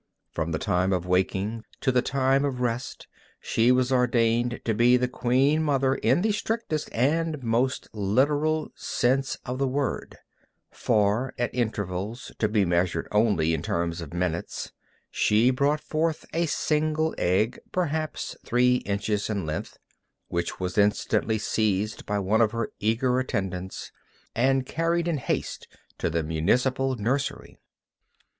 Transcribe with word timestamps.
From 0.31 0.51
the 0.51 0.57
time 0.57 0.93
of 0.93 1.05
waking 1.05 1.63
to 1.81 1.91
the 1.91 2.01
time 2.01 2.43
of 2.43 2.59
rest, 2.59 3.05
she 3.39 3.71
was 3.71 3.91
ordained 3.91 4.59
to 4.65 4.73
be 4.73 4.97
the 4.97 5.07
queen 5.07 5.61
mother 5.61 5.93
in 5.93 6.23
the 6.23 6.31
strictest 6.31 6.89
and 6.91 7.43
most 7.43 7.87
literal 7.93 8.71
sense 8.73 9.37
of 9.45 9.59
the 9.59 9.67
word, 9.67 10.17
for 10.71 11.35
at 11.37 11.53
intervals 11.53 12.31
to 12.39 12.47
be 12.47 12.65
measured 12.65 13.07
only 13.11 13.53
in 13.53 13.61
terms 13.61 14.01
of 14.01 14.11
minutes 14.11 14.71
she 15.11 15.51
brought 15.51 15.81
forth 15.81 16.25
a 16.33 16.47
single 16.47 17.13
egg, 17.19 17.59
perhaps 17.71 18.35
three 18.43 18.77
inches 18.77 19.29
in 19.29 19.45
length, 19.45 19.77
which 20.29 20.59
was 20.59 20.79
instantly 20.79 21.37
seized 21.37 22.07
by 22.07 22.17
one 22.17 22.41
of 22.41 22.53
her 22.53 22.71
eager 22.79 23.19
attendants 23.19 23.91
and 24.33 24.65
carried 24.65 25.07
in 25.07 25.19
haste 25.19 25.67
to 25.99 26.09
the 26.09 26.23
municipal 26.23 26.95
nursery. 26.95 27.55